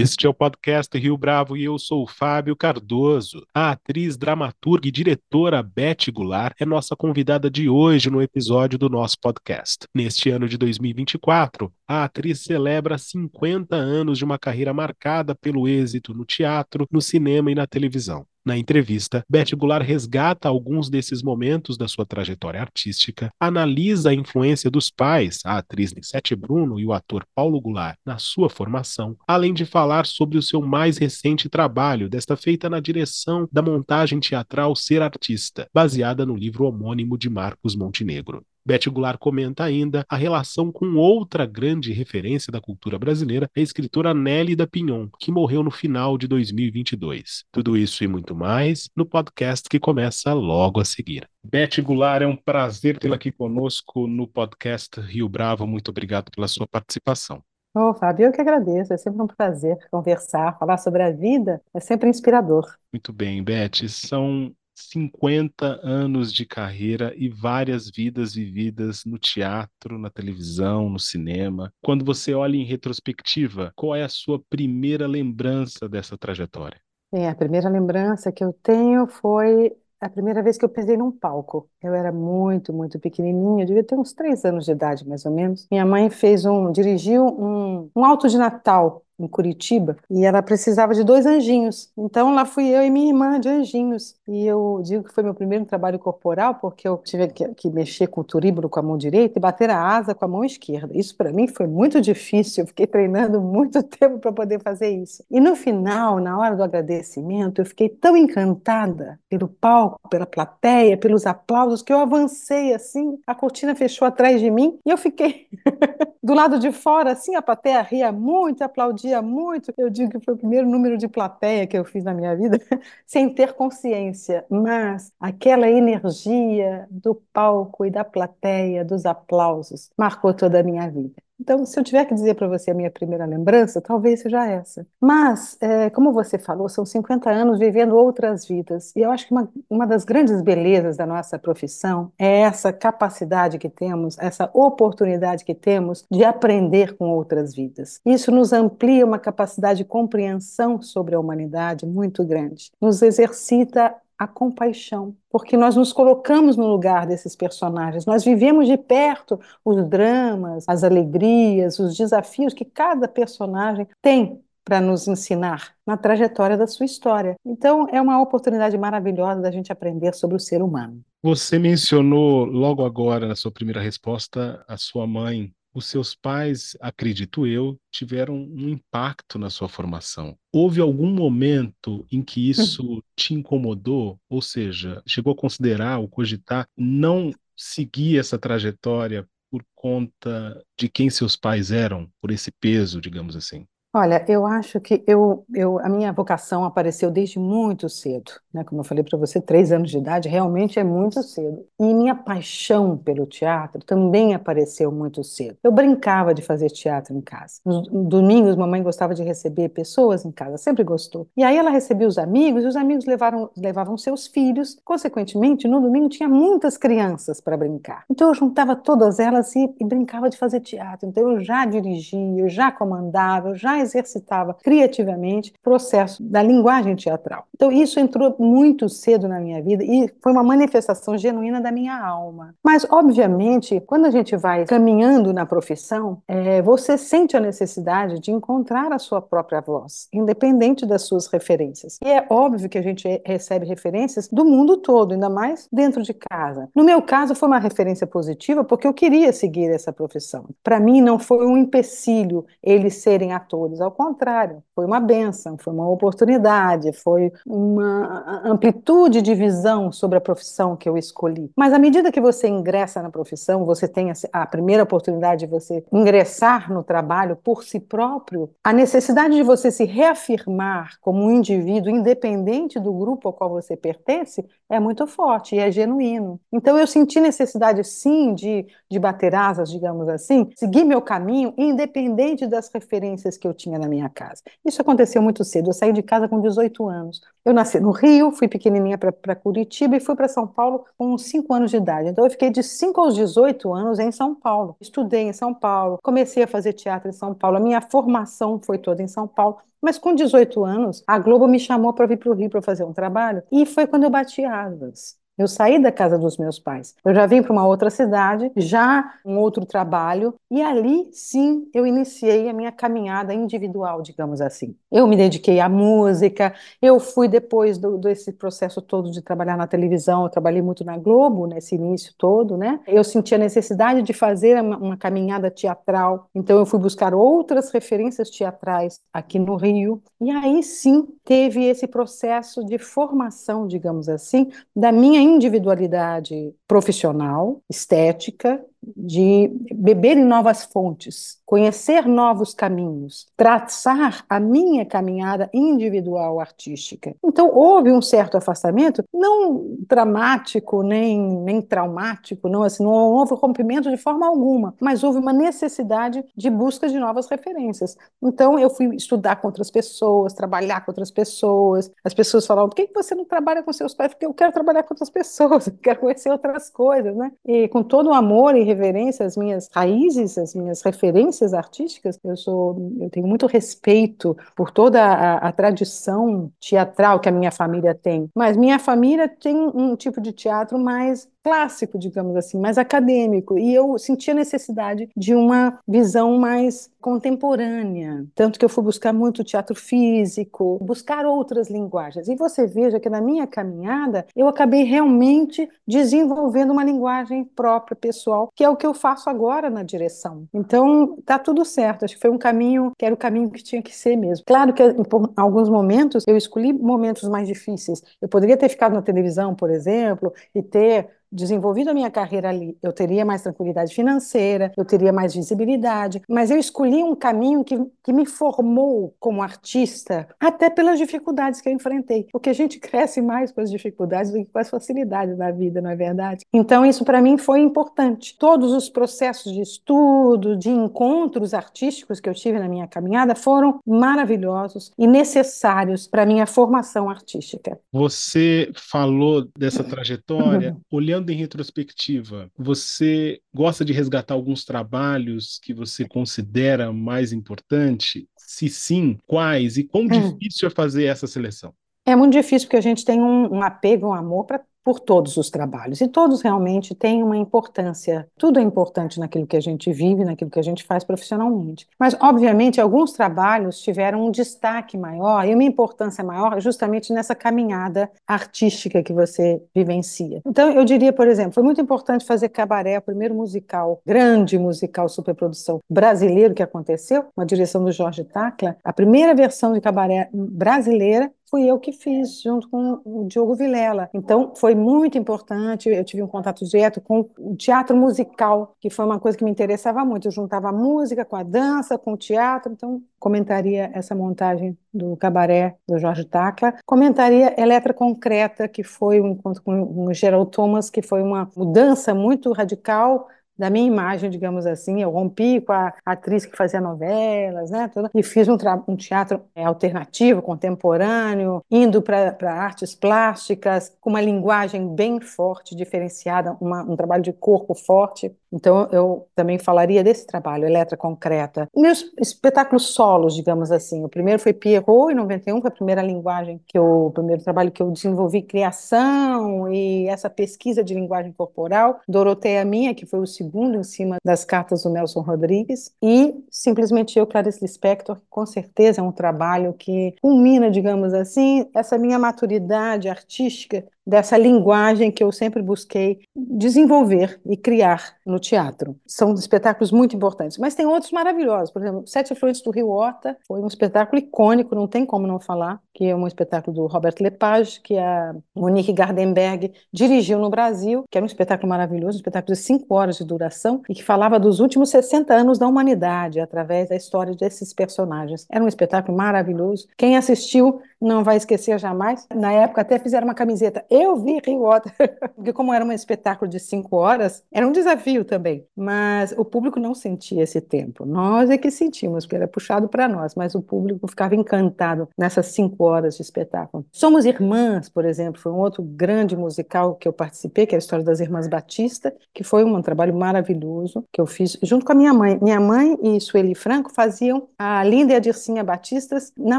[0.00, 3.44] Este é o podcast Rio Bravo e eu sou o Fábio Cardoso.
[3.52, 8.88] A atriz, dramaturga e diretora Beth Goulart é nossa convidada de hoje no episódio do
[8.88, 9.88] nosso podcast.
[9.92, 16.12] Neste ano de 2024, a atriz celebra 50 anos de uma carreira marcada pelo êxito
[16.12, 18.26] no teatro, no cinema e na televisão.
[18.48, 24.70] Na entrevista, Beth Goulart resgata alguns desses momentos da sua trajetória artística, analisa a influência
[24.70, 29.52] dos pais, a atriz Nissete Bruno e o ator Paulo Goulart, na sua formação, além
[29.52, 34.74] de falar sobre o seu mais recente trabalho, desta feita na direção da montagem teatral
[34.74, 38.42] Ser Artista, baseada no livro homônimo de Marcos Montenegro.
[38.68, 44.12] Beth Goulart comenta ainda a relação com outra grande referência da cultura brasileira, a escritora
[44.12, 47.44] Nélida Pinhon, que morreu no final de 2022.
[47.50, 51.26] Tudo isso e muito mais no podcast que começa logo a seguir.
[51.42, 55.66] Beth Goulart, é um prazer tê-la aqui conosco no podcast Rio Bravo.
[55.66, 57.42] Muito obrigado pela sua participação.
[57.74, 58.92] Ô, Fábio, eu que agradeço.
[58.92, 61.62] É sempre um prazer conversar, falar sobre a vida.
[61.72, 62.66] É sempre inspirador.
[62.92, 63.88] Muito bem, Beth.
[63.88, 64.52] São
[64.90, 71.72] 50 anos de carreira e várias vidas vividas no teatro, na televisão, no cinema.
[71.82, 76.80] Quando você olha em retrospectiva, qual é a sua primeira lembrança dessa trajetória?
[77.12, 81.10] Bem, a primeira lembrança que eu tenho foi a primeira vez que eu pisei num
[81.10, 81.68] palco.
[81.82, 85.66] Eu era muito, muito pequenininha, devia ter uns três anos de idade, mais ou menos.
[85.70, 90.94] Minha mãe fez um, dirigiu um, um alto de Natal em Curitiba, e ela precisava
[90.94, 91.90] de dois anjinhos.
[91.96, 94.14] Então lá fui eu e minha irmã de anjinhos.
[94.26, 98.06] E eu digo que foi meu primeiro trabalho corporal, porque eu tive que, que mexer
[98.06, 100.96] com o turíbulo com a mão direita e bater a asa com a mão esquerda.
[100.96, 105.24] Isso para mim foi muito difícil, eu fiquei treinando muito tempo para poder fazer isso.
[105.30, 110.96] E no final, na hora do agradecimento, eu fiquei tão encantada pelo palco, pela plateia,
[110.96, 115.46] pelos aplausos, que eu avancei assim, a cortina fechou atrás de mim e eu fiquei
[116.22, 119.72] do lado de fora, assim, a plateia ria muito, aplaudia curtia muito.
[119.76, 122.58] Eu digo que foi o primeiro número de plateia que eu fiz na minha vida,
[123.06, 124.44] sem ter consciência.
[124.50, 131.27] Mas aquela energia do palco e da plateia, dos aplausos, marcou toda a minha vida.
[131.40, 134.86] Então, se eu tiver que dizer para você a minha primeira lembrança, talvez seja essa.
[135.00, 138.92] Mas, é, como você falou, são 50 anos vivendo outras vidas.
[138.96, 143.58] E eu acho que uma, uma das grandes belezas da nossa profissão é essa capacidade
[143.58, 148.00] que temos, essa oportunidade que temos de aprender com outras vidas.
[148.04, 154.26] Isso nos amplia uma capacidade de compreensão sobre a humanidade muito grande, nos exercita a
[154.26, 160.64] compaixão, porque nós nos colocamos no lugar desses personagens, nós vivemos de perto os dramas,
[160.66, 166.84] as alegrias, os desafios que cada personagem tem para nos ensinar na trajetória da sua
[166.84, 167.36] história.
[167.42, 171.00] Então, é uma oportunidade maravilhosa da gente aprender sobre o ser humano.
[171.22, 177.46] Você mencionou logo agora, na sua primeira resposta, a sua mãe os seus pais, acredito
[177.46, 180.36] eu, tiveram um impacto na sua formação.
[180.52, 184.20] Houve algum momento em que isso te incomodou?
[184.28, 191.08] Ou seja, chegou a considerar ou cogitar não seguir essa trajetória por conta de quem
[191.08, 193.66] seus pais eram, por esse peso, digamos assim?
[193.90, 198.62] Olha, eu acho que eu, eu, a minha vocação apareceu desde muito cedo, né?
[198.62, 201.64] Como eu falei para você, três anos de idade realmente é muito cedo.
[201.80, 205.56] E minha paixão pelo teatro também apareceu muito cedo.
[205.64, 207.54] Eu brincava de fazer teatro em casa.
[207.64, 211.26] Nos domingos, mamãe gostava de receber pessoas em casa, sempre gostou.
[211.34, 214.76] E aí ela recebia os amigos, e os amigos levaram, levavam seus filhos.
[214.84, 218.04] Consequentemente, no domingo tinha muitas crianças para brincar.
[218.10, 221.08] Então eu juntava todas elas e, e brincava de fazer teatro.
[221.08, 226.94] Então eu já dirigia, eu já comandava, eu já exercitava criativamente o processo da linguagem
[226.96, 227.46] teatral.
[227.54, 231.98] Então, isso entrou muito cedo na minha vida e foi uma manifestação genuína da minha
[231.98, 232.54] alma.
[232.64, 238.30] Mas, obviamente, quando a gente vai caminhando na profissão, é, você sente a necessidade de
[238.30, 241.98] encontrar a sua própria voz, independente das suas referências.
[242.04, 246.14] E é óbvio que a gente recebe referências do mundo todo, ainda mais dentro de
[246.14, 246.68] casa.
[246.74, 250.46] No meu caso, foi uma referência positiva porque eu queria seguir essa profissão.
[250.62, 255.72] Para mim, não foi um empecilho eles serem atores ao contrário, foi uma benção, foi
[255.72, 261.50] uma oportunidade, foi uma amplitude de visão sobre a profissão que eu escolhi.
[261.56, 265.84] Mas à medida que você ingressa na profissão, você tem a primeira oportunidade de você
[265.92, 271.90] ingressar no trabalho por si próprio, a necessidade de você se reafirmar como um indivíduo
[271.90, 276.40] independente do grupo ao qual você pertence é muito forte e é genuíno.
[276.52, 282.46] Então eu senti necessidade sim de, de bater asas, digamos assim, seguir meu caminho independente
[282.46, 284.42] das referências que eu tinha na minha casa.
[284.64, 285.70] Isso aconteceu muito cedo.
[285.70, 287.20] Eu saí de casa com 18 anos.
[287.44, 291.52] Eu nasci no Rio, fui pequenininha para Curitiba e fui para São Paulo com 5
[291.52, 292.08] anos de idade.
[292.08, 294.76] Então eu fiquei de 5 aos 18 anos em São Paulo.
[294.80, 297.56] Estudei em São Paulo, comecei a fazer teatro em São Paulo.
[297.56, 299.58] A minha formação foi toda em São Paulo.
[299.80, 302.84] Mas com 18 anos, a Globo me chamou para vir para o Rio para fazer
[302.84, 305.16] um trabalho e foi quando eu bati asas.
[305.38, 306.96] Eu saí da casa dos meus pais.
[307.04, 311.86] Eu já vim para uma outra cidade, já um outro trabalho, e ali sim eu
[311.86, 314.74] iniciei a minha caminhada individual, digamos assim.
[314.90, 316.52] Eu me dediquei à música,
[316.82, 320.98] eu fui depois do, desse processo todo de trabalhar na televisão, eu trabalhei muito na
[320.98, 322.80] Globo nesse início todo, né?
[322.86, 327.70] Eu senti a necessidade de fazer uma, uma caminhada teatral, então eu fui buscar outras
[327.70, 334.50] referências teatrais aqui no Rio, e aí sim teve esse processo de formação, digamos assim,
[334.74, 344.38] da minha individualidade profissional, estética, de beber em novas fontes, conhecer novos caminhos, traçar a
[344.38, 347.14] minha caminhada individual artística.
[347.24, 353.90] Então, houve um certo afastamento, não dramático, nem, nem traumático, não, assim, não houve rompimento
[353.90, 357.96] de forma alguma, mas houve uma necessidade de busca de novas referências.
[358.22, 361.90] Então, eu fui estudar com outras pessoas, trabalhar com outras pessoas.
[362.04, 364.12] As pessoas falavam, por que você não trabalha com seus pais?
[364.12, 367.32] Porque eu quero trabalhar com outras pessoas, eu quero conhecer outras coisas, né?
[367.46, 372.18] E com todo o amor e reverência às minhas raízes, às minhas referências artísticas.
[372.22, 377.50] Eu sou, eu tenho muito respeito por toda a, a tradição teatral que a minha
[377.50, 378.30] família tem.
[378.34, 383.74] Mas minha família tem um tipo de teatro mais clássico, digamos assim, mais acadêmico, e
[383.74, 389.42] eu senti a necessidade de uma visão mais contemporânea, tanto que eu fui buscar muito
[389.42, 392.28] teatro físico, buscar outras linguagens.
[392.28, 398.52] E você veja que na minha caminhada eu acabei realmente desenvolvendo uma linguagem própria, pessoal,
[398.54, 400.46] que é o que eu faço agora na direção.
[400.52, 402.04] Então, tá tudo certo.
[402.04, 404.44] Acho que foi um caminho que era o caminho que tinha que ser mesmo.
[404.44, 405.04] Claro que em
[405.36, 408.02] alguns momentos eu escolhi momentos mais difíceis.
[408.20, 412.76] Eu poderia ter ficado na televisão, por exemplo, e ter desenvolvido a minha carreira ali,
[412.82, 417.78] eu teria mais tranquilidade financeira, eu teria mais visibilidade, mas eu escolhi um caminho que,
[418.02, 423.20] que me formou como artista, até pelas dificuldades que eu enfrentei, porque a gente cresce
[423.20, 426.44] mais com as dificuldades do que com as facilidades da vida, não é verdade?
[426.52, 428.36] Então, isso para mim foi importante.
[428.38, 433.80] Todos os processos de estudo, de encontros artísticos que eu tive na minha caminhada foram
[433.86, 437.78] maravilhosos e necessários para a minha formação artística.
[437.92, 445.74] Você falou dessa trajetória olhando olhando em retrospectiva, você gosta de resgatar alguns trabalhos que
[445.74, 448.28] você considera mais importante?
[448.36, 449.76] Se sim, quais?
[449.76, 450.08] E quão hum.
[450.08, 451.74] difícil é fazer essa seleção?
[452.06, 455.36] É muito difícil porque a gente tem um, um apego, um amor para por todos
[455.36, 456.00] os trabalhos.
[456.00, 458.26] E todos realmente têm uma importância.
[458.38, 461.86] Tudo é importante naquilo que a gente vive, naquilo que a gente faz profissionalmente.
[462.00, 468.10] Mas, obviamente, alguns trabalhos tiveram um destaque maior e uma importância maior justamente nessa caminhada
[468.26, 470.40] artística que você vivencia.
[470.46, 475.06] Então, eu diria, por exemplo, foi muito importante fazer Cabaré, o primeiro musical, grande musical
[475.06, 481.30] superprodução brasileiro que aconteceu, uma direção do Jorge Tacla, a primeira versão de Cabaré brasileira
[481.50, 484.08] fui eu que fiz, junto com o Diogo Vilela.
[484.12, 489.04] Então, foi muito importante, eu tive um contato direto com o teatro musical, que foi
[489.04, 490.28] uma coisa que me interessava muito.
[490.28, 495.16] Eu juntava a música com a dança, com o teatro, então comentaria essa montagem do
[495.16, 500.90] cabaré do Jorge Tacla, comentaria Eletra Concreta, que foi um encontro com o Gerald Thomas,
[500.90, 503.28] que foi uma mudança muito radical
[503.58, 505.02] da minha imagem, digamos assim.
[505.02, 509.40] Eu rompi com a atriz que fazia novelas, né, tudo, e fiz um, um teatro
[509.54, 516.96] é, alternativo, contemporâneo, indo para artes plásticas, com uma linguagem bem forte, diferenciada, uma, um
[516.96, 518.34] trabalho de corpo forte.
[518.50, 521.68] Então, eu também falaria desse trabalho, Eletra Concreta.
[521.76, 524.04] Meus espetáculos solos, digamos assim.
[524.04, 527.70] O primeiro foi Pierrot, em 91, foi a primeira linguagem que eu, o primeiro trabalho
[527.70, 532.00] que eu desenvolvi, criação e essa pesquisa de linguagem corporal.
[532.08, 533.47] Doroteia Minha, que foi o segundo
[533.78, 535.92] em cima das cartas do Nelson Rodrigues.
[536.02, 541.68] E simplesmente eu, Clarice Lispector, que com certeza é um trabalho que culmina, digamos assim,
[541.74, 548.96] essa minha maturidade artística dessa linguagem que eu sempre busquei desenvolver e criar no teatro.
[549.06, 551.70] São espetáculos muito importantes, mas tem outros maravilhosos.
[551.70, 555.38] Por exemplo, Sete Afluentes do Rio Horta foi um espetáculo icônico, não tem como não
[555.38, 561.04] falar, que é um espetáculo do Robert Lepage, que a Monique Gardenberg dirigiu no Brasil,
[561.10, 564.40] que era um espetáculo maravilhoso, um espetáculo de cinco horas de duração e que falava
[564.40, 568.46] dos últimos 60 anos da humanidade através da história desses personagens.
[568.50, 569.86] Era um espetáculo maravilhoso.
[569.98, 572.26] Quem assistiu não vai esquecer jamais.
[572.34, 573.84] Na época até fizeram uma camiseta.
[573.90, 574.92] Eu vi Rio Water,
[575.34, 578.66] porque como era um espetáculo de cinco horas, era um desafio também.
[578.76, 581.04] Mas o público não sentia esse tempo.
[581.04, 585.46] Nós é que sentimos, porque era puxado para nós, mas o público ficava encantado nessas
[585.46, 586.84] cinco horas de espetáculo.
[586.92, 590.78] Somos Irmãs, por exemplo, foi um outro grande musical que eu participei, que é a
[590.78, 594.94] história das Irmãs Batista, que foi um trabalho maravilhoso que eu fiz junto com a
[594.94, 595.38] minha mãe.
[595.40, 599.58] Minha mãe e Sueli Franco faziam a Linda e a Dircinha Batistas na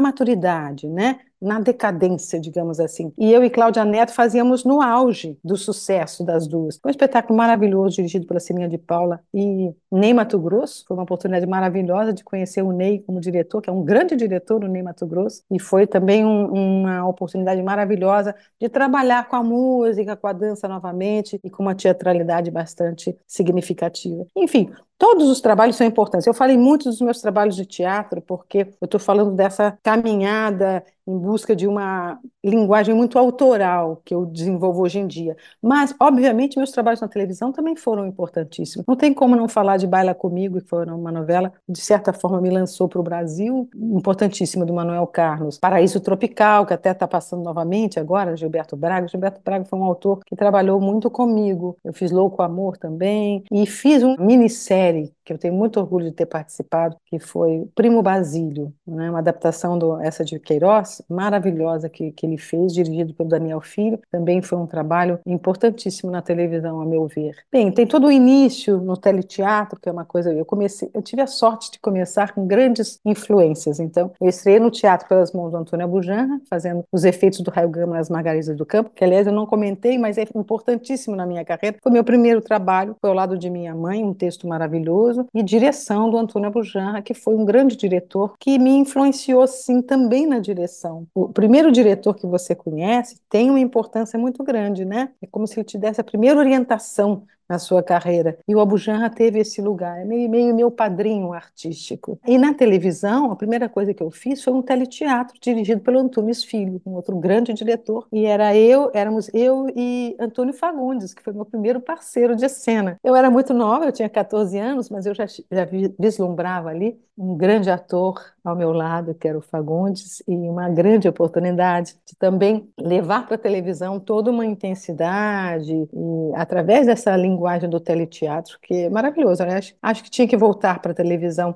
[0.00, 1.18] maturidade, né?
[1.40, 3.12] Na decadência, digamos assim.
[3.18, 6.78] E eu e Cláudia Neto fazíamos no auge do sucesso das duas.
[6.80, 10.84] Foi um espetáculo maravilhoso, dirigido pela Celinha de Paula e Ney Mato Grosso.
[10.86, 14.62] Foi uma oportunidade maravilhosa de conhecer o Ney como diretor, que é um grande diretor,
[14.62, 15.42] o Ney Mato Grosso.
[15.50, 20.68] E foi também um, uma oportunidade maravilhosa de trabalhar com a música, com a dança
[20.68, 24.26] novamente e com uma teatralidade bastante significativa.
[24.36, 24.70] Enfim,
[25.00, 26.26] Todos os trabalhos são importantes.
[26.26, 31.18] Eu falei muito dos meus trabalhos de teatro, porque eu estou falando dessa caminhada em
[31.30, 35.36] busca de uma linguagem muito autoral que eu desenvolvo hoje em dia.
[35.62, 38.84] Mas, obviamente, meus trabalhos na televisão também foram importantíssimos.
[38.86, 42.40] Não tem como não falar de Baila Comigo, que foi uma novela de certa forma,
[42.40, 45.58] me lançou para o Brasil, importantíssima, do Manuel Carlos.
[45.58, 49.06] Paraíso Tropical, que até está passando novamente agora, Gilberto Braga.
[49.06, 51.76] Gilberto Braga foi um autor que trabalhou muito comigo.
[51.84, 56.12] Eu fiz Louco Amor também, e fiz uma minissérie que eu tenho muito orgulho de
[56.12, 62.10] ter participado, que foi Primo Basílio, né, uma adaptação do essa de Queiroz, maravilhosa que,
[62.10, 64.00] que ele fez, dirigido pelo Daniel Filho.
[64.10, 67.36] Também foi um trabalho importantíssimo na televisão, a meu ver.
[67.52, 70.32] Bem, tem todo o início no teleteatro, que é uma coisa.
[70.32, 73.78] Eu comecei, eu tive a sorte de começar com grandes influências.
[73.78, 77.68] Então, eu estreiei no teatro pelas mãos do Antônio Abujanra, fazendo os efeitos do Raio
[77.68, 81.44] Gama nas Margaridas do Campo, que aliás eu não comentei, mas é importantíssimo na minha
[81.44, 81.76] carreira.
[81.80, 86.10] Foi meu primeiro trabalho, foi ao lado de minha mãe, um texto maravilhoso e direção
[86.10, 91.06] do Antônio Abujanra, que foi um grande diretor que me influenciou sim também na direção.
[91.14, 95.12] O primeiro diretor que você conhece tem uma importância muito grande, né?
[95.22, 98.38] É como se ele te desse a primeira orientação na sua carreira.
[98.46, 102.16] E o Abujanra teve esse lugar, é meio, meio meu padrinho artístico.
[102.24, 106.44] E na televisão, a primeira coisa que eu fiz foi um teleteatro dirigido pelo Antunes
[106.44, 108.06] Filho, um outro grande diretor.
[108.12, 112.96] E era eu, éramos eu e Antônio Fagundes, que foi meu primeiro parceiro de cena.
[113.02, 115.66] Eu era muito nova, eu tinha 14 anos, mas eu já, já
[115.98, 121.08] vislumbrava ali um grande ator ao meu lado, que era o Fagundes, e uma grande
[121.08, 127.80] oportunidade de também levar para a televisão toda uma intensidade, e através dessa linguagem do
[127.80, 129.42] teleteatro, que é maravilhoso.
[129.42, 131.54] Acho, acho que tinha que voltar para a televisão,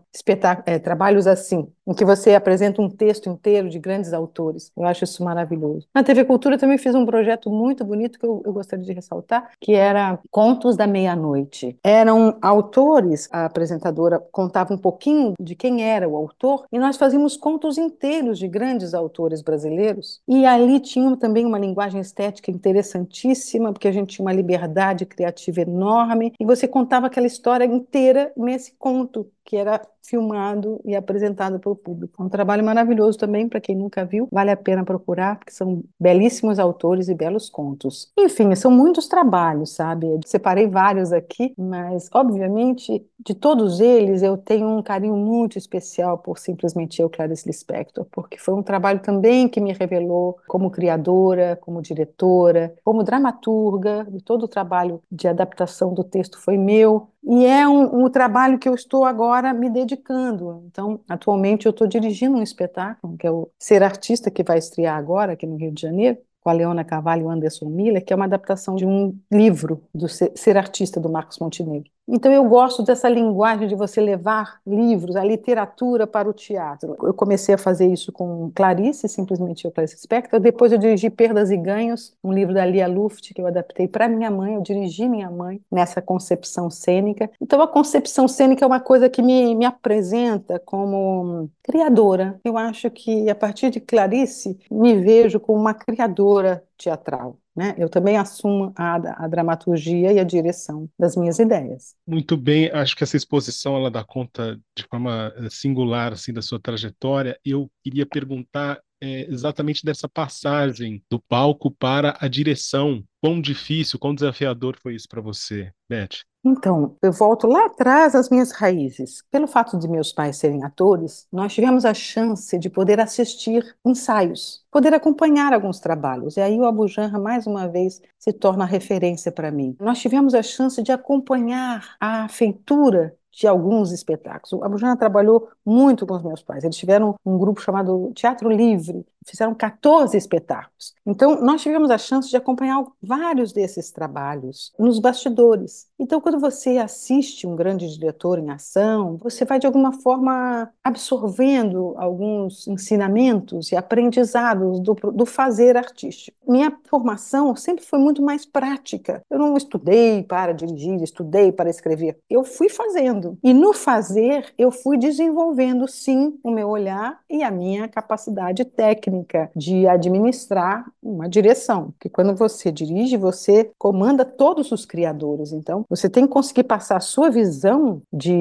[0.67, 4.73] é, trabalhos assim, em que você apresenta um texto inteiro de grandes autores.
[4.77, 5.87] Eu acho isso maravilhoso.
[5.95, 9.51] Na TV Cultura também fiz um projeto muito bonito que eu, eu gostaria de ressaltar,
[9.61, 11.77] que era Contos da Meia-Noite.
[11.83, 17.37] Eram autores, a apresentadora contava um pouquinho de quem era o autor, e nós fazíamos
[17.37, 20.21] contos inteiros de grandes autores brasileiros.
[20.27, 25.61] E ali tinha também uma linguagem estética interessantíssima, porque a gente tinha uma liberdade criativa
[25.61, 31.71] enorme, e você contava aquela história inteira nesse conto que era filmado e apresentado para
[31.71, 32.23] o público.
[32.23, 36.59] Um trabalho maravilhoso também, para quem nunca viu, vale a pena procurar, porque são belíssimos
[36.59, 38.13] autores e belos contos.
[38.19, 40.07] Enfim, são muitos trabalhos, sabe?
[40.07, 46.19] Eu separei vários aqui, mas, obviamente, de todos eles, eu tenho um carinho muito especial
[46.19, 51.57] por simplesmente eu, Clarice Lispector, porque foi um trabalho também que me revelou como criadora,
[51.61, 57.67] como diretora, como dramaturga, todo o trabalho de adaptação do texto foi meu, e é
[57.67, 60.63] um, um, trabalho que eu estou agora me dedicando.
[60.67, 64.97] Então, atualmente eu estou dirigindo um espetáculo, que é o Ser Artista, que vai estrear
[64.97, 68.13] agora aqui no Rio de Janeiro, com a Leona Carvalho e o Anderson Miller, que
[68.13, 71.94] é uma adaptação de um livro do Ser Artista, do Marcos Montenegro.
[72.07, 76.97] Então eu gosto dessa linguagem de você levar livros, a literatura para o teatro.
[77.03, 80.39] Eu comecei a fazer isso com Clarice, simplesmente eu Clarice Spector.
[80.39, 84.09] Depois eu dirigi Perdas e Ganhos, um livro da Lia Luft que eu adaptei para
[84.09, 84.55] minha mãe.
[84.55, 87.31] Eu dirigi minha mãe nessa concepção cênica.
[87.41, 92.39] Então a concepção cênica é uma coisa que me, me apresenta como criadora.
[92.45, 97.39] Eu acho que a partir de Clarice me vejo como uma criadora teatral.
[97.57, 97.75] Né?
[97.79, 101.95] Eu também assumo a, a, dramaturgia e a direção das minhas ideias.
[102.07, 106.43] Muito bem, acho que essa exposição ela dá conta de forma eh, singular assim da
[106.43, 107.39] sua trajetória.
[107.45, 113.03] Eu queria perguntar é, exatamente dessa passagem do palco para a direção.
[113.21, 116.25] Quão difícil, quão desafiador foi isso para você, Beth?
[116.47, 119.23] Então, eu volto lá atrás às minhas raízes.
[119.31, 124.63] Pelo fato de meus pais serem atores, nós tivemos a chance de poder assistir ensaios,
[124.71, 126.37] poder acompanhar alguns trabalhos.
[126.37, 129.75] E aí o Abu Janra, mais uma vez, se torna referência para mim.
[129.81, 134.53] Nós tivemos a chance de acompanhar a feitura de alguns espetáculos.
[134.53, 136.65] O Abujana trabalhou muito com os meus pais.
[136.65, 140.95] Eles tiveram um grupo chamado Teatro Livre, fizeram 14 espetáculos.
[141.07, 145.87] Então, nós tivemos a chance de acompanhar vários desses trabalhos nos bastidores.
[145.99, 151.95] Então, quando você assiste um grande diretor em ação, você vai de alguma forma absorvendo
[151.97, 156.37] alguns ensinamentos e aprendizados do, do fazer artístico.
[156.47, 159.23] Minha formação sempre foi muito mais prática.
[159.31, 162.19] Eu não estudei para dirigir, estudei para escrever.
[162.29, 163.39] Eu fui fazendo.
[163.43, 169.14] E no fazer, eu fui desenvolvendo, sim, o meu olhar e a minha capacidade técnica
[169.55, 171.91] de administrar uma direção.
[171.93, 175.53] Porque quando você dirige, você comanda todos os criadores.
[175.53, 178.35] Então, você tem que conseguir passar a sua visão de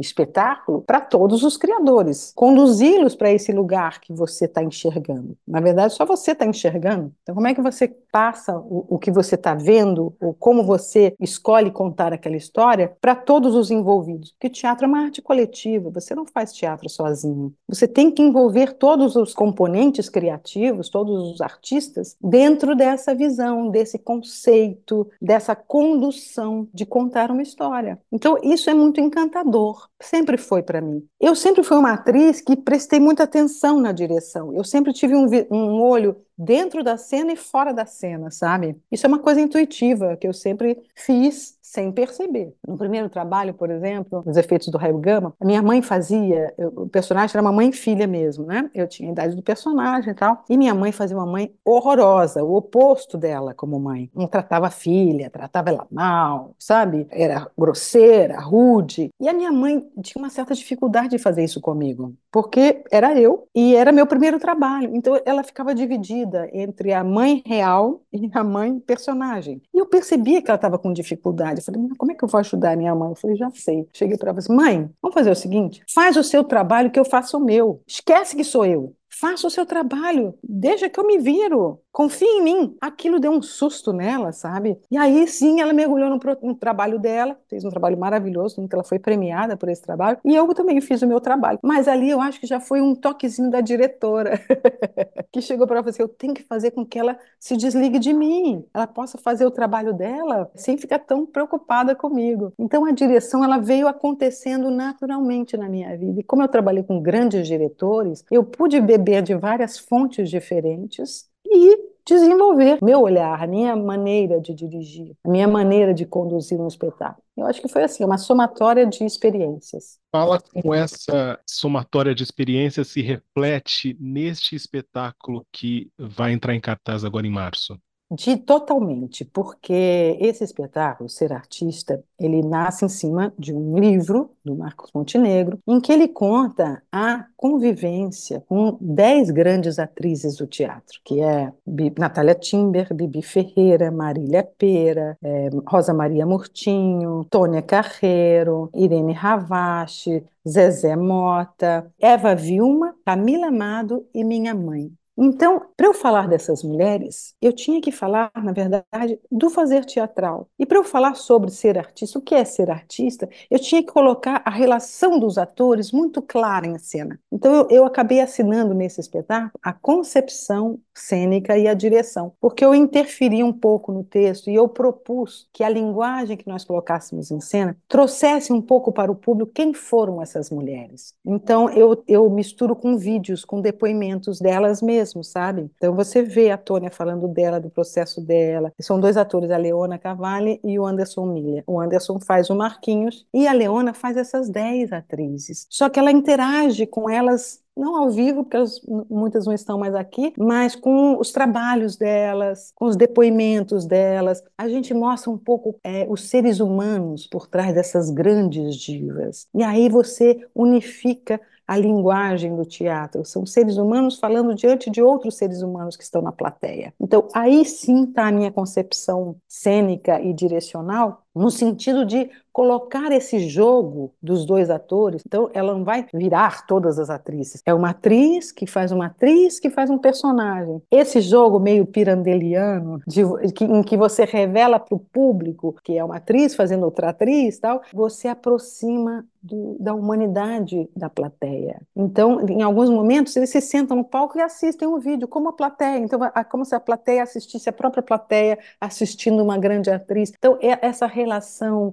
[0.00, 5.36] espetáculo para todos os criadores, conduzi-los para esse lugar que você está enxergando.
[5.46, 7.12] Na verdade, só você está enxergando.
[7.22, 11.16] Então, como é que você passa o, o que você está vendo, ou como você
[11.18, 14.30] escolhe contar aquela história para todos os envolvidos?
[14.30, 17.52] Porque teatro é uma arte coletiva, você não faz teatro sozinho.
[17.68, 23.98] Você tem que envolver todos os componentes criativos, todos os artistas, dentro dessa visão, desse
[23.98, 27.98] conceito, dessa condução de contar uma história.
[28.12, 31.04] Então, isso é muito encantador, sempre foi para mim.
[31.20, 35.26] Eu sempre fui uma atriz que prestei muita atenção na direção, eu sempre tive um,
[35.50, 38.80] um olho dentro da cena e fora da cena, sabe?
[38.90, 42.54] Isso é uma coisa intuitiva que eu sempre fiz sem perceber.
[42.66, 46.68] No primeiro trabalho, por exemplo, os efeitos do raio gama, a minha mãe fazia, eu,
[46.68, 48.70] o personagem era uma mãe e filha mesmo, né?
[48.72, 52.44] Eu tinha a idade do personagem e tal, e minha mãe fazia uma mãe horrorosa,
[52.44, 54.08] o oposto dela como mãe.
[54.14, 57.08] Não tratava a filha, tratava ela mal, sabe?
[57.10, 59.10] Era grosseira, rude.
[59.20, 63.48] E a minha mãe tinha uma certa dificuldade de fazer isso comigo, porque era eu
[63.52, 64.94] e era meu primeiro trabalho.
[64.94, 69.60] Então ela ficava dividida entre a mãe real e a mãe personagem.
[69.74, 72.76] E eu percebia que ela estava com dificuldade falei, como é que eu vou ajudar
[72.76, 73.10] minha mãe?
[73.10, 73.88] Eu falei, já sei.
[73.92, 77.04] Cheguei para ela falei, mãe, vamos fazer o seguinte: faz o seu trabalho que eu
[77.04, 77.82] faço o meu.
[77.86, 78.94] Esquece que sou eu.
[79.20, 82.76] Faça o seu trabalho, deixa que eu me viro, confie em mim.
[82.80, 84.76] Aquilo deu um susto nela, sabe?
[84.90, 88.82] E aí sim ela mergulhou no, no trabalho dela, fez um trabalho maravilhoso, que ela
[88.82, 91.60] foi premiada por esse trabalho, e eu também fiz o meu trabalho.
[91.62, 94.40] Mas ali eu acho que já foi um toquezinho da diretora,
[95.30, 98.64] que chegou para você: eu tenho que fazer com que ela se desligue de mim,
[98.74, 102.52] ela possa fazer o trabalho dela sem ficar tão preocupada comigo.
[102.58, 106.18] Então a direção ela veio acontecendo naturalmente na minha vida.
[106.18, 111.26] E como eu trabalhei com grandes diretores, eu pude beber beber de várias fontes diferentes
[111.46, 116.66] e desenvolver meu olhar, a minha maneira de dirigir, a minha maneira de conduzir um
[116.66, 117.22] espetáculo.
[117.36, 119.98] Eu acho que foi assim, uma somatória de experiências.
[120.12, 127.04] Fala como essa somatória de experiências se reflete neste espetáculo que vai entrar em cartaz
[127.04, 127.78] agora em março.
[128.14, 134.54] De totalmente, porque esse espetáculo, Ser Artista, ele nasce em cima de um livro do
[134.54, 141.20] Marcos Montenegro, em que ele conta a convivência com dez grandes atrizes do teatro, que
[141.20, 141.52] é
[141.98, 150.94] Natália Timber, Bibi Ferreira, Marília Pera, é, Rosa Maria Murtinho, Tônia Carreiro, Irene Ravache, Zezé
[150.94, 154.92] Mota, Eva Vilma, Camila Amado e minha mãe.
[155.16, 160.48] Então, para eu falar dessas mulheres, eu tinha que falar, na verdade, do fazer teatral.
[160.58, 163.92] E para eu falar sobre ser artista, o que é ser artista, eu tinha que
[163.92, 167.18] colocar a relação dos atores muito clara em cena.
[167.30, 172.74] Então, eu, eu acabei assinando nesse espetáculo a concepção cênica e a direção, porque eu
[172.74, 177.40] interferi um pouco no texto e eu propus que a linguagem que nós colocássemos em
[177.40, 181.14] cena trouxesse um pouco para o público quem foram essas mulheres.
[181.24, 185.70] Então, eu, eu misturo com vídeos, com depoimentos delas mesmas mesmo, sabe?
[185.76, 188.72] Então você vê a Tônia falando dela, do processo dela.
[188.80, 191.62] São dois atores, a Leona Cavalli e o Anderson Miller.
[191.66, 195.66] O Anderson faz o Marquinhos e a Leona faz essas dez atrizes.
[195.68, 199.96] Só que ela interage com elas não ao vivo, porque elas, muitas não estão mais
[199.96, 204.42] aqui, mas com os trabalhos delas, com os depoimentos delas.
[204.56, 209.48] A gente mostra um pouco é, os seres humanos por trás dessas grandes divas.
[209.52, 213.24] E aí você unifica a linguagem do teatro.
[213.24, 216.94] São seres humanos falando diante de outros seres humanos que estão na plateia.
[217.00, 223.48] Então, aí sim está a minha concepção cênica e direcional, no sentido de colocar esse
[223.48, 225.22] jogo dos dois atores.
[225.26, 227.60] Então, ela não vai virar todas as atrizes.
[227.66, 230.80] É uma atriz que faz uma atriz que faz um personagem.
[230.88, 236.04] Esse jogo meio pirandeliano, de, que, em que você revela para o público que é
[236.04, 241.82] uma atriz fazendo outra atriz, tal, você aproxima do, da humanidade da plateia.
[241.94, 245.50] Então, em alguns momentos, eles se sentam no palco e assistem o um vídeo, como
[245.50, 245.98] a plateia.
[245.98, 250.32] Então, é como se a plateia assistisse a própria plateia assistindo uma grande atriz.
[250.36, 251.06] Então, é essa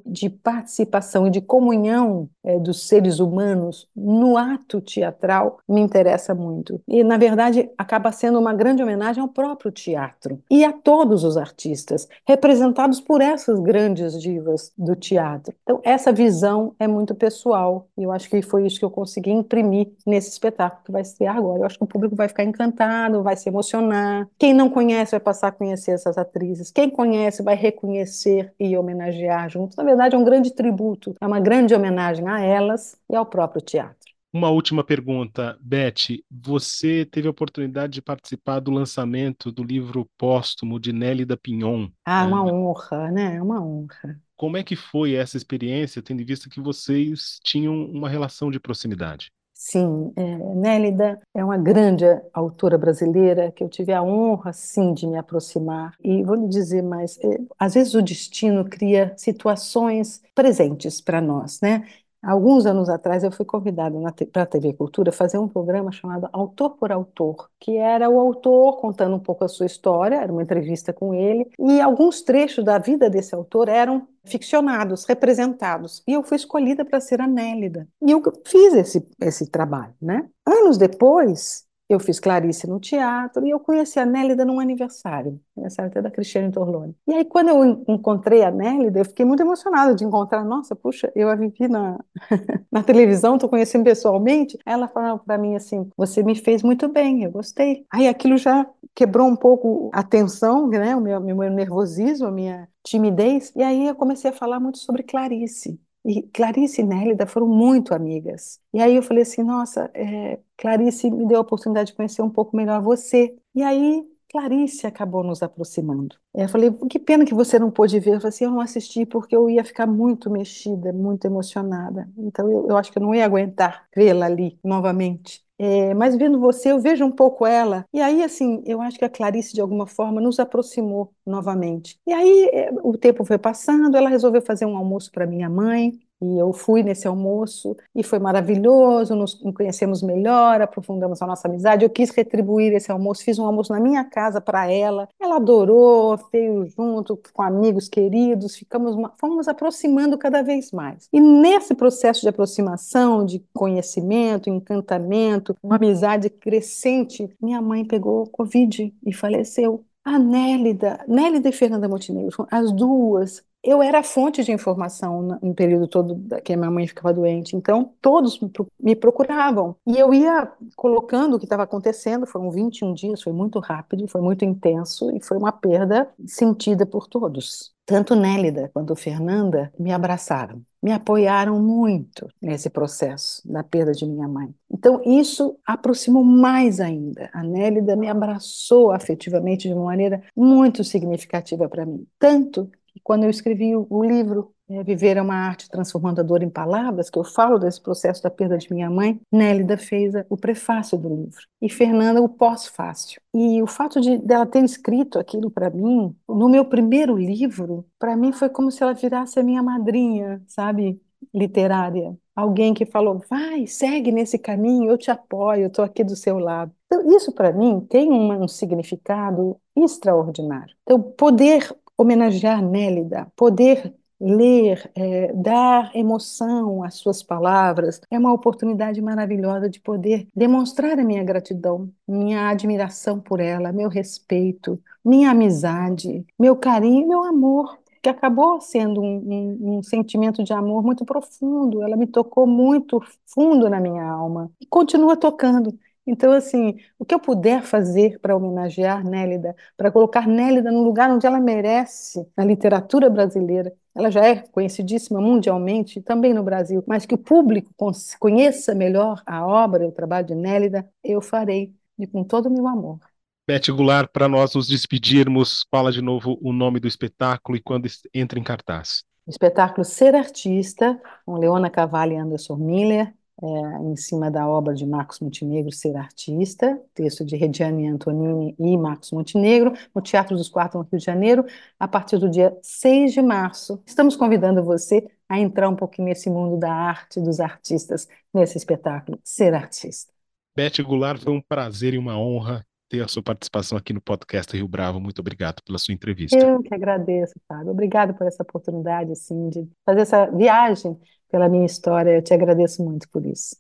[0.06, 6.82] de participação e de comunhão é, dos seres humanos no ato teatral me interessa muito.
[6.88, 11.38] E, na verdade, acaba sendo uma grande homenagem ao próprio teatro e a todos os
[11.38, 15.54] artistas, representados por essas grandes divas do teatro.
[15.63, 19.32] Então, essa visão é muito pessoal e eu acho que foi isso que eu consegui
[19.32, 21.60] imprimir nesse espetáculo que vai ser agora.
[21.60, 24.27] Eu acho que o público vai ficar encantado, vai se emocionar.
[24.38, 26.71] Quem não conhece vai passar a conhecer essas atrizes.
[26.71, 29.75] Quem conhece vai reconhecer e homenagear juntos.
[29.75, 33.62] Na verdade, é um grande tributo, é uma grande homenagem a elas e ao próprio
[33.62, 34.12] teatro.
[34.34, 36.24] Uma última pergunta, Beth.
[36.30, 41.89] Você teve a oportunidade de participar do lançamento do livro póstumo de Nélida Pinhon.
[42.06, 42.54] Ah, uma é...
[42.54, 43.41] honra, né?
[43.41, 44.17] Uma honra.
[44.38, 48.60] Como é que foi essa experiência, tendo em vista que vocês tinham uma relação de
[48.60, 49.32] proximidade?
[49.63, 55.06] Sim, é, Nélida é uma grande autora brasileira que eu tive a honra, sim, de
[55.06, 55.94] me aproximar.
[56.04, 61.62] E vou lhe dizer mais, é, às vezes o destino cria situações presentes para nós,
[61.62, 61.86] né?
[62.23, 63.97] Alguns anos atrás, eu fui convidada
[64.31, 68.77] para a TV Cultura fazer um programa chamado Autor por Autor, que era o autor
[68.77, 72.77] contando um pouco a sua história, era uma entrevista com ele, e alguns trechos da
[72.77, 76.03] vida desse autor eram ficcionados, representados.
[76.07, 77.88] E eu fui escolhida para ser a Nélida.
[78.01, 80.29] E eu fiz esse, esse trabalho, né?
[80.45, 85.91] Anos depois, eu fiz Clarice no teatro e eu conheci a Nélida num aniversário, aniversário
[85.91, 86.95] até da Cristiane Torlone.
[87.08, 90.43] E aí, quando eu encontrei a Nélida, eu fiquei muito emocionada de encontrar.
[90.43, 91.99] Nossa, puxa, eu a vivi na,
[92.71, 94.58] na televisão, estou conhecendo pessoalmente.
[94.65, 97.86] Ela falou para mim assim: Você me fez muito bem, eu gostei.
[97.91, 102.67] Aí aquilo já quebrou um pouco a tensão, né, o meu, meu nervosismo, a minha
[102.84, 103.51] timidez.
[103.56, 105.80] E aí eu comecei a falar muito sobre Clarice.
[106.03, 108.59] E Clarice e Nélida foram muito amigas.
[108.73, 112.29] E aí eu falei assim, nossa, é, Clarice me deu a oportunidade de conhecer um
[112.29, 113.35] pouco melhor você.
[113.53, 116.15] E aí Clarice acabou nos aproximando.
[116.33, 118.15] Eu falei, que pena que você não pôde ver.
[118.15, 122.09] Eu falei assim, eu não assisti porque eu ia ficar muito mexida, muito emocionada.
[122.17, 125.43] Então eu, eu acho que eu não ia aguentar vê-la ali novamente.
[125.63, 127.86] É, mas vendo você, eu vejo um pouco ela.
[127.93, 132.00] E aí, assim, eu acho que a Clarice, de alguma forma, nos aproximou novamente.
[132.08, 136.00] E aí, é, o tempo foi passando, ela resolveu fazer um almoço para minha mãe.
[136.21, 141.84] E eu fui nesse almoço e foi maravilhoso, nos conhecemos melhor, aprofundamos a nossa amizade.
[141.84, 145.10] Eu quis retribuir esse almoço, fiz um almoço na minha casa para ela.
[145.19, 151.07] Ela adorou, veio junto com amigos queridos, ficamos fomos aproximando cada vez mais.
[151.12, 158.93] E nesse processo de aproximação, de conhecimento, encantamento, uma amizade crescente, minha mãe pegou Covid
[159.05, 159.84] e faleceu.
[160.03, 165.54] A Nélida, Nélida e Fernanda Montenegro, as duas eu era a fonte de informação no
[165.54, 167.56] período todo que a minha mãe ficava doente.
[167.56, 168.39] Então, todos
[168.82, 169.76] me procuravam.
[169.86, 172.26] E eu ia colocando o que estava acontecendo.
[172.26, 177.08] Foram 21 dias, foi muito rápido, foi muito intenso e foi uma perda sentida por
[177.08, 177.71] todos.
[177.86, 184.28] Tanto Nélida quanto Fernanda me abraçaram, me apoiaram muito nesse processo da perda de minha
[184.28, 184.54] mãe.
[184.69, 187.30] Então, isso aproximou mais ainda.
[187.34, 192.08] A Nélida me abraçou afetivamente de uma maneira muito significativa para mim.
[192.17, 197.10] Tanto e quando eu escrevi o, livro é, Viver é uma Arte Transformadora em Palavras,
[197.10, 201.10] que eu falo desse processo da perda de minha mãe, Nélida fez o prefácio do
[201.10, 203.21] livro e Fernanda o pós-fácio.
[203.34, 208.15] E o fato de dela ter escrito aquilo para mim, no meu primeiro livro, para
[208.15, 211.01] mim foi como se ela virasse a minha madrinha, sabe,
[211.34, 212.17] literária.
[212.36, 216.39] Alguém que falou, vai, segue nesse caminho, eu te apoio, eu estou aqui do seu
[216.39, 216.71] lado.
[216.86, 220.75] Então, isso para mim tem um significado extraordinário.
[220.84, 229.01] Então, poder homenagear Nélida, poder ler, é, dar emoção às suas palavras, é uma oportunidade
[229.01, 236.23] maravilhosa de poder demonstrar a minha gratidão, minha admiração por ela, meu respeito, minha amizade,
[236.38, 237.80] meu carinho e meu amor.
[238.04, 239.17] Que acabou sendo um,
[239.62, 244.51] um, um sentimento de amor muito profundo, ela me tocou muito fundo na minha alma
[244.60, 245.77] e continua tocando.
[246.05, 251.11] Então, assim, o que eu puder fazer para homenagear Nélida, para colocar Nélida no lugar
[251.11, 257.05] onde ela merece na literatura brasileira, ela já é conhecidíssima mundialmente, também no Brasil, mas
[257.05, 257.71] que o público
[258.19, 262.51] conheça melhor a obra e o trabalho de Nélida, eu farei e com todo o
[262.51, 262.99] meu amor.
[263.47, 267.87] Beth Goulart, para nós nos despedirmos, fala de novo o nome do espetáculo e quando
[268.13, 269.03] entra em cartaz.
[269.27, 273.48] O espetáculo Ser Artista, com Leona Cavalli e Anderson Miller, é,
[273.84, 279.12] em cima da obra de Marcos Montenegro, Ser Artista, texto de Rediane Antonini e Marcos
[279.12, 281.46] Montenegro, no Teatro dos Quatro, no Rio de Janeiro,
[281.80, 283.82] a partir do dia 6 de março.
[283.86, 289.20] Estamos convidando você a entrar um pouquinho nesse mundo da arte, dos artistas, nesse espetáculo
[289.24, 290.12] Ser Artista.
[290.56, 294.54] Beth Goulart, foi um prazer e uma honra ter a sua participação aqui no podcast
[294.56, 294.99] Rio Bravo.
[294.99, 296.38] Muito obrigado pela sua entrevista.
[296.38, 297.71] Eu que agradeço, Fábio.
[297.71, 300.97] Obrigado por essa oportunidade, sim, de fazer essa viagem
[301.32, 302.12] pela minha história.
[302.12, 303.56] Eu te agradeço muito por isso.